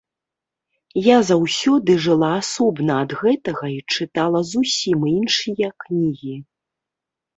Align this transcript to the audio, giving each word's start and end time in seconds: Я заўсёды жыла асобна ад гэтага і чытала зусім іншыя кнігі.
Я 1.07 1.17
заўсёды 1.31 1.91
жыла 2.07 2.31
асобна 2.41 2.93
ад 3.03 3.11
гэтага 3.21 3.65
і 3.75 3.79
чытала 3.99 4.39
зусім 4.53 4.97
іншыя 5.17 5.67
кнігі. 5.85 6.35